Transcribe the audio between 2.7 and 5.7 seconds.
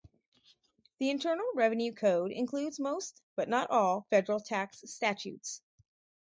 most but not all federal tax statutes.